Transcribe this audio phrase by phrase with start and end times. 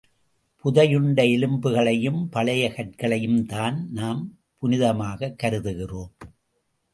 [0.63, 4.37] புதையுண்ட எலும்புகளையும் பழைய கற்களையும்தான் நாம்
[4.61, 6.11] புனிதமாகக் கருதுகிறோம்.